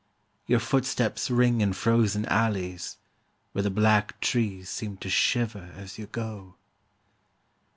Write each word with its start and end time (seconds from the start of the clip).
Your 0.47 0.57
footsteps 0.59 1.29
ring 1.29 1.61
in 1.61 1.73
frozen 1.73 2.25
alleys, 2.25 2.97
whereThe 3.55 3.75
black 3.75 4.19
trees 4.19 4.67
seem 4.67 4.97
to 4.97 5.11
shiver 5.11 5.73
as 5.75 5.99
you 5.99 6.07
go. 6.07 6.55